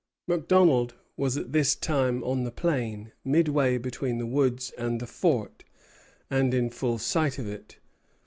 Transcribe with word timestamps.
Macdonald 0.25 0.95
was 1.15 1.37
at 1.37 1.51
this 1.51 1.75
time 1.75 2.23
on 2.23 2.43
the 2.43 2.49
plain, 2.49 3.11
midway 3.23 3.77
between 3.77 4.17
the 4.17 4.25
woods 4.25 4.71
and 4.71 4.99
the 4.99 5.05
fort, 5.05 5.63
and 6.27 6.55
in 6.55 6.71
full 6.71 6.97
sight 6.97 7.37
of 7.37 7.47
it. 7.47 7.77